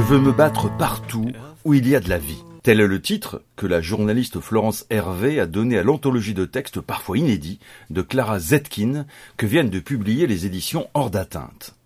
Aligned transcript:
veux 0.00 0.18
me 0.18 0.32
battre 0.32 0.76
partout 0.76 1.30
où 1.64 1.74
il 1.74 1.86
y 1.86 1.94
a 1.94 2.00
de 2.00 2.08
la 2.08 2.18
vie. 2.18 2.42
Tel 2.64 2.80
est 2.80 2.86
le 2.86 3.00
titre 3.00 3.42
que 3.54 3.66
la 3.66 3.80
journaliste 3.80 4.40
Florence 4.40 4.86
Hervé 4.90 5.38
a 5.38 5.46
donné 5.46 5.78
à 5.78 5.84
l'anthologie 5.84 6.34
de 6.34 6.44
textes 6.44 6.80
parfois 6.80 7.16
inédits 7.16 7.60
de 7.90 8.02
Clara 8.02 8.40
Zetkin 8.40 9.06
que 9.36 9.46
viennent 9.46 9.70
de 9.70 9.78
publier 9.78 10.26
les 10.26 10.46
éditions 10.46 10.88
Hors 10.94 11.10
d'atteinte. 11.10 11.76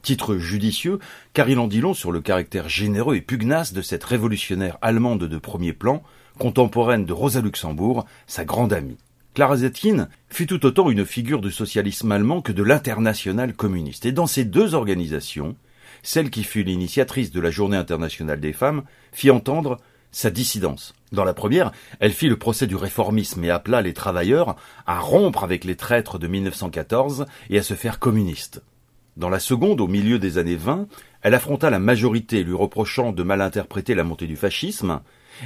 Titre 0.00 0.38
judicieux 0.38 0.98
car 1.34 1.50
il 1.50 1.58
en 1.58 1.66
dit 1.66 1.82
long 1.82 1.92
sur 1.92 2.10
le 2.10 2.20
caractère 2.20 2.70
généreux 2.70 3.16
et 3.16 3.20
pugnace 3.20 3.74
de 3.74 3.82
cette 3.82 4.04
révolutionnaire 4.04 4.78
allemande 4.80 5.24
de 5.24 5.38
premier 5.38 5.74
plan, 5.74 6.02
contemporaine 6.38 7.04
de 7.04 7.12
Rosa 7.12 7.42
Luxembourg, 7.42 8.06
sa 8.26 8.46
grande 8.46 8.72
amie. 8.72 8.98
Clara 9.34 9.58
Zetkin 9.58 10.08
fut 10.30 10.46
tout 10.46 10.64
autant 10.64 10.88
une 10.90 11.04
figure 11.04 11.42
du 11.42 11.50
socialisme 11.50 12.10
allemand 12.12 12.40
que 12.40 12.52
de 12.52 12.62
l'international 12.62 13.52
communiste. 13.52 14.06
Et 14.06 14.12
dans 14.12 14.26
ces 14.26 14.44
deux 14.44 14.74
organisations, 14.74 15.54
celle 16.02 16.30
qui 16.30 16.44
fut 16.44 16.62
l'initiatrice 16.62 17.30
de 17.30 17.40
la 17.40 17.50
Journée 17.50 17.76
internationale 17.76 18.40
des 18.40 18.52
femmes 18.52 18.82
fit 19.12 19.30
entendre 19.30 19.78
sa 20.10 20.30
dissidence. 20.30 20.94
Dans 21.12 21.24
la 21.24 21.34
première, 21.34 21.72
elle 22.00 22.12
fit 22.12 22.28
le 22.28 22.38
procès 22.38 22.66
du 22.66 22.76
réformisme 22.76 23.44
et 23.44 23.50
appela 23.50 23.82
les 23.82 23.92
travailleurs 23.92 24.56
à 24.86 25.00
rompre 25.00 25.44
avec 25.44 25.64
les 25.64 25.76
traîtres 25.76 26.18
de 26.18 26.26
1914 26.26 27.26
et 27.50 27.58
à 27.58 27.62
se 27.62 27.74
faire 27.74 27.98
communistes. 27.98 28.62
Dans 29.16 29.30
la 29.30 29.40
seconde, 29.40 29.80
au 29.80 29.88
milieu 29.88 30.18
des 30.18 30.38
années 30.38 30.56
20, 30.56 30.86
elle 31.22 31.34
affronta 31.34 31.70
la 31.70 31.80
majorité 31.80 32.44
lui 32.44 32.54
reprochant 32.54 33.12
de 33.12 33.22
mal 33.22 33.40
interpréter 33.40 33.94
la 33.94 34.04
montée 34.04 34.28
du 34.28 34.36
fascisme 34.36 35.00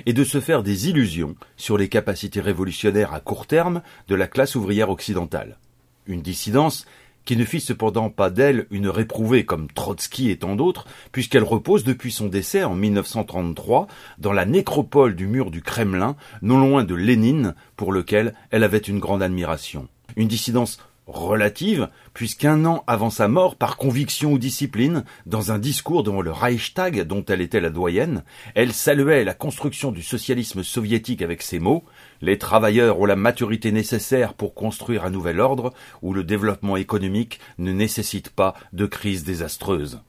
et 0.04 0.12
de 0.12 0.24
se 0.24 0.40
faire 0.40 0.62
des 0.62 0.88
illusions 0.88 1.36
sur 1.56 1.78
les 1.78 1.88
capacités 1.88 2.40
révolutionnaires 2.40 3.14
à 3.14 3.20
court 3.20 3.46
terme 3.46 3.82
de 4.08 4.14
la 4.14 4.26
classe 4.26 4.56
ouvrière 4.56 4.90
occidentale. 4.90 5.58
Une 6.06 6.22
dissidence 6.22 6.84
qui 7.24 7.36
ne 7.36 7.44
fit 7.44 7.60
cependant 7.60 8.10
pas 8.10 8.30
d'elle 8.30 8.66
une 8.70 8.88
réprouvée 8.88 9.44
comme 9.44 9.68
Trotsky 9.68 10.30
et 10.30 10.38
tant 10.38 10.56
d'autres, 10.56 10.86
puisqu'elle 11.12 11.44
repose 11.44 11.84
depuis 11.84 12.12
son 12.12 12.26
décès 12.26 12.64
en 12.64 12.74
1933 12.74 13.86
dans 14.18 14.32
la 14.32 14.44
nécropole 14.44 15.14
du 15.14 15.26
mur 15.26 15.50
du 15.50 15.62
Kremlin, 15.62 16.16
non 16.42 16.60
loin 16.60 16.84
de 16.84 16.94
Lénine, 16.94 17.54
pour 17.76 17.92
lequel 17.92 18.34
elle 18.50 18.64
avait 18.64 18.78
une 18.78 18.98
grande 18.98 19.22
admiration. 19.22 19.88
Une 20.16 20.28
dissidence 20.28 20.78
relative, 21.06 21.88
puisqu'un 22.14 22.64
an 22.64 22.84
avant 22.86 23.10
sa 23.10 23.28
mort, 23.28 23.56
par 23.56 23.76
conviction 23.76 24.32
ou 24.32 24.38
discipline, 24.38 25.04
dans 25.26 25.52
un 25.52 25.58
discours 25.58 26.02
devant 26.02 26.22
le 26.22 26.30
Reichstag 26.30 27.02
dont 27.02 27.24
elle 27.24 27.40
était 27.40 27.60
la 27.60 27.70
doyenne, 27.70 28.24
elle 28.54 28.72
saluait 28.72 29.24
la 29.24 29.34
construction 29.34 29.90
du 29.92 30.02
socialisme 30.02 30.62
soviétique 30.62 31.22
avec 31.22 31.42
ces 31.42 31.58
mots 31.58 31.84
Les 32.20 32.38
travailleurs 32.38 33.00
ont 33.00 33.06
la 33.06 33.16
maturité 33.16 33.72
nécessaire 33.72 34.34
pour 34.34 34.54
construire 34.54 35.04
un 35.04 35.10
nouvel 35.10 35.40
ordre 35.40 35.72
où 36.02 36.14
le 36.14 36.24
développement 36.24 36.76
économique 36.76 37.40
ne 37.58 37.72
nécessite 37.72 38.30
pas 38.30 38.54
de 38.72 38.86
crise 38.86 39.24
désastreuse. 39.24 40.00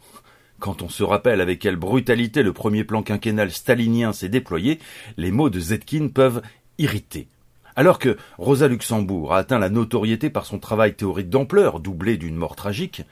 Quand 0.59 0.81
on 0.81 0.89
se 0.89 1.03
rappelle 1.03 1.41
avec 1.41 1.59
quelle 1.59 1.75
brutalité 1.75 2.44
le 2.44 2.53
premier 2.53 2.83
plan 2.83 3.03
quinquennal 3.03 3.52
stalinien 3.52 4.13
s'est 4.13 4.30
déployé, 4.30 4.80
les 5.17 5.31
mots 5.31 5.50
de 5.50 5.59
Zetkin 5.59 6.07
peuvent 6.07 6.41
irriter. 6.78 7.28
Alors 7.75 7.99
que 7.99 8.17
Rosa 8.38 8.67
Luxembourg 8.67 9.33
a 9.33 9.39
atteint 9.39 9.59
la 9.59 9.69
notoriété 9.69 10.29
par 10.29 10.45
son 10.45 10.59
travail 10.59 10.93
théorique 10.93 11.29
d'ampleur, 11.29 11.79
doublé 11.79 12.17
d'une 12.17 12.35
mort 12.35 12.55
tragique, 12.55 13.03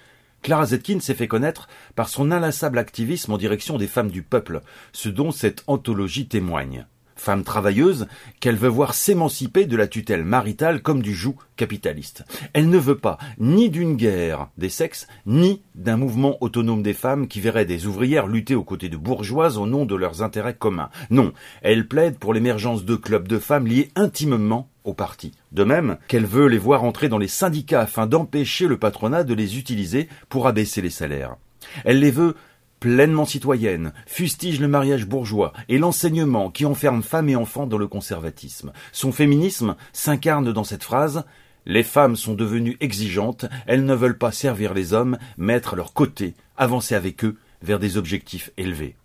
Clara 0.42 0.66
Zetkin 0.66 1.00
s'est 1.00 1.14
fait 1.14 1.28
connaître 1.28 1.68
par 1.96 2.10
son 2.10 2.32
inlassable 2.32 2.80
activisme 2.80 3.34
en 3.34 3.38
direction 3.38 3.78
des 3.78 3.88
femmes 3.88 4.10
du 4.10 4.24
peuple, 4.24 4.62
ce 4.92 5.10
dont 5.10 5.32
cette 5.32 5.64
anthologie 5.68 6.28
témoigne 6.28 6.86
femme 7.22 7.44
travailleuse, 7.44 8.08
qu'elle 8.40 8.56
veut 8.56 8.68
voir 8.68 8.96
s'émanciper 8.96 9.66
de 9.66 9.78
la 9.78 9.88
tutelle 9.88 10.26
maritale 10.26 10.82
comme 10.82 11.02
du 11.02 11.14
joug 11.14 11.36
capitaliste. 11.56 12.26
Elle 12.54 12.70
ne 12.70 12.80
veut 12.80 12.98
pas 12.98 13.20
ni 13.38 13.70
d'une 13.70 13.96
guerre 13.96 14.50
des 14.58 14.70
sexes, 14.70 15.08
ni 15.28 15.62
d'un 15.76 15.98
mouvement 15.98 16.38
autonome 16.42 16.82
des 16.82 16.94
femmes 16.94 17.28
qui 17.28 17.40
verrait 17.40 17.66
des 17.66 17.86
ouvrières 17.86 18.28
lutter 18.28 18.56
aux 18.56 18.64
côtés 18.64 18.90
de 18.90 18.98
bourgeoises 18.98 19.60
au 19.60 19.68
nom 19.68 19.86
de 19.86 19.96
leurs 19.96 20.24
intérêts 20.24 20.56
communs. 20.56 20.90
Non, 21.12 21.32
elle 21.62 21.88
plaide 21.88 22.18
pour 22.18 22.34
l'émergence 22.34 22.86
de 22.86 22.96
clubs 22.96 23.28
de 23.28 23.38
femmes 23.38 23.68
liés 23.68 23.92
intimement 23.96 24.68
au 24.84 24.96
parti. 24.96 25.32
De 25.52 25.64
même 25.64 25.98
qu'elle 26.08 26.26
veut 26.26 26.48
les 26.48 26.58
voir 26.58 26.84
entrer 26.84 27.08
dans 27.08 27.20
les 27.20 27.28
syndicats 27.28 27.82
afin 27.82 28.08
d'empêcher 28.08 28.68
le 28.68 28.78
patronat 28.78 29.24
de 29.24 29.36
les 29.36 29.60
utiliser 29.60 30.10
pour 30.28 30.48
abaisser 30.48 30.82
les 30.82 30.90
salaires. 30.90 31.36
Elle 31.86 32.00
les 32.00 32.12
veut 32.12 32.36
pleinement 32.82 33.26
citoyenne, 33.26 33.94
fustige 34.08 34.60
le 34.60 34.68
mariage 34.68 35.06
bourgeois 35.06 35.54
et 35.70 35.78
l'enseignement 35.78 36.50
qui 36.50 36.66
enferme 36.66 37.04
femmes 37.04 37.30
et 37.30 37.36
enfants 37.38 37.68
dans 37.68 37.78
le 37.78 37.88
conservatisme. 37.88 38.74
Son 38.92 39.14
féminisme 39.14 39.76
s'incarne 39.94 40.52
dans 40.52 40.66
cette 40.66 40.84
phrase 40.84 41.24
Les 41.66 41.84
femmes 41.84 42.16
sont 42.16 42.34
devenues 42.34 42.78
exigeantes, 42.82 43.46
elles 43.68 43.86
ne 43.86 43.94
veulent 43.94 44.18
pas 44.18 44.32
servir 44.32 44.74
les 44.74 44.94
hommes, 44.94 45.20
mettre 45.38 45.76
à 45.76 45.78
leur 45.78 45.94
côté, 45.94 46.34
avancer 46.58 46.96
avec 46.96 47.24
eux 47.24 47.38
vers 47.62 47.78
des 47.78 47.98
objectifs 47.98 48.50
élevés. 48.58 48.96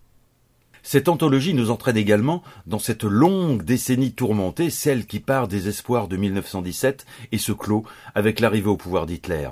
Cette 0.81 1.07
anthologie 1.07 1.53
nous 1.53 1.69
entraîne 1.69 1.97
également 1.97 2.41
dans 2.65 2.79
cette 2.79 3.03
longue 3.03 3.61
décennie 3.61 4.13
tourmentée, 4.13 4.71
celle 4.71 5.05
qui 5.05 5.19
part 5.19 5.47
des 5.47 5.67
espoirs 5.67 6.07
de 6.07 6.17
1917 6.17 7.05
et 7.31 7.37
se 7.37 7.51
clôt 7.51 7.83
avec 8.15 8.39
l'arrivée 8.39 8.69
au 8.69 8.77
pouvoir 8.77 9.05
d'Hitler. 9.05 9.49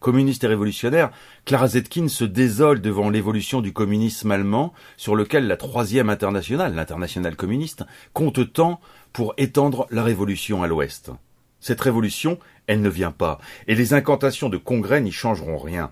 Communiste 0.00 0.44
et 0.44 0.46
révolutionnaire, 0.46 1.10
Clara 1.44 1.66
Zetkin 1.66 2.06
se 2.06 2.24
désole 2.24 2.80
devant 2.80 3.10
l'évolution 3.10 3.60
du 3.60 3.72
communisme 3.72 4.30
allemand, 4.30 4.72
sur 4.96 5.16
lequel 5.16 5.48
la 5.48 5.56
troisième 5.56 6.08
internationale, 6.08 6.74
l'internationale 6.74 7.34
communiste, 7.34 7.84
compte 8.12 8.52
tant 8.52 8.80
pour 9.12 9.34
étendre 9.38 9.88
la 9.90 10.04
révolution 10.04 10.62
à 10.62 10.68
l'Ouest. 10.68 11.10
Cette 11.58 11.80
révolution, 11.80 12.38
elle 12.68 12.80
ne 12.80 12.88
vient 12.88 13.10
pas, 13.10 13.40
et 13.66 13.74
les 13.74 13.92
incantations 13.92 14.48
de 14.48 14.56
congrès 14.56 15.00
n'y 15.00 15.10
changeront 15.10 15.58
rien. 15.58 15.90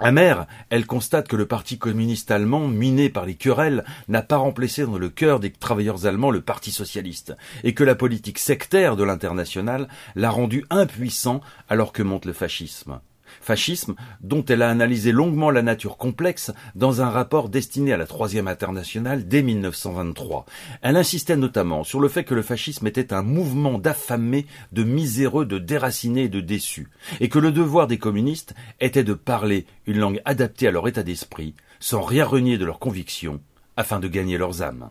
Amère, 0.00 0.46
elle 0.70 0.86
constate 0.86 1.28
que 1.28 1.36
le 1.36 1.46
Parti 1.46 1.78
communiste 1.78 2.32
allemand, 2.32 2.66
miné 2.66 3.10
par 3.10 3.26
les 3.26 3.34
querelles, 3.34 3.84
n'a 4.08 4.22
pas 4.22 4.38
remplacé 4.38 4.86
dans 4.86 4.98
le 4.98 5.10
cœur 5.10 5.38
des 5.38 5.52
travailleurs 5.52 6.06
allemands 6.06 6.30
le 6.32 6.40
Parti 6.40 6.72
socialiste, 6.72 7.36
et 7.62 7.74
que 7.74 7.84
la 7.84 7.94
politique 7.94 8.38
sectaire 8.38 8.96
de 8.96 9.04
l'international 9.04 9.86
l'a 10.16 10.30
rendu 10.30 10.64
impuissant 10.70 11.42
alors 11.68 11.92
que 11.92 12.02
monte 12.02 12.24
le 12.24 12.32
fascisme 12.32 13.00
fascisme 13.40 13.94
dont 14.20 14.44
elle 14.44 14.62
a 14.62 14.70
analysé 14.70 15.12
longuement 15.12 15.50
la 15.50 15.62
nature 15.62 15.96
complexe 15.96 16.52
dans 16.74 17.02
un 17.02 17.10
rapport 17.10 17.48
destiné 17.48 17.92
à 17.92 17.96
la 17.96 18.06
Troisième 18.06 18.48
Internationale 18.48 19.26
dès 19.26 19.42
1923. 19.42 20.46
Elle 20.82 20.96
insistait 20.96 21.36
notamment 21.36 21.84
sur 21.84 22.00
le 22.00 22.08
fait 22.08 22.24
que 22.24 22.34
le 22.34 22.42
fascisme 22.42 22.86
était 22.86 23.12
un 23.12 23.22
mouvement 23.22 23.78
d'affamés, 23.78 24.46
de 24.72 24.84
miséreux, 24.84 25.46
de 25.46 25.58
déracinés 25.58 26.24
et 26.24 26.28
de 26.28 26.40
déçus, 26.40 26.88
et 27.20 27.28
que 27.28 27.38
le 27.38 27.52
devoir 27.52 27.86
des 27.86 27.98
communistes 27.98 28.54
était 28.80 29.04
de 29.04 29.14
parler 29.14 29.66
une 29.86 29.98
langue 29.98 30.20
adaptée 30.24 30.68
à 30.68 30.70
leur 30.70 30.88
état 30.88 31.02
d'esprit, 31.02 31.54
sans 31.78 32.02
rien 32.02 32.24
renier 32.24 32.58
de 32.58 32.64
leurs 32.64 32.78
convictions, 32.78 33.40
afin 33.76 34.00
de 34.00 34.08
gagner 34.08 34.38
leurs 34.38 34.62
âmes. 34.62 34.90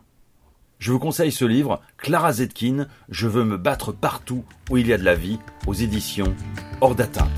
Je 0.80 0.92
vous 0.92 0.98
conseille 0.98 1.30
ce 1.30 1.44
livre, 1.44 1.82
Clara 1.98 2.32
Zetkin, 2.32 2.86
Je 3.10 3.28
veux 3.28 3.44
me 3.44 3.58
battre 3.58 3.92
partout 3.92 4.44
où 4.70 4.78
il 4.78 4.86
y 4.86 4.94
a 4.94 4.98
de 4.98 5.04
la 5.04 5.14
vie, 5.14 5.38
aux 5.66 5.74
éditions 5.74 6.34
Hors 6.80 6.94
d'atteinte. 6.94 7.28